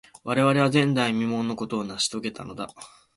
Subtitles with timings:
[0.23, 2.69] 我々は、前代未聞のことを成し遂げたのだ。